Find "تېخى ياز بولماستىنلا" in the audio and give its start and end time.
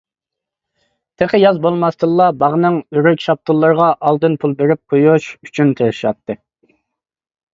1.21-2.25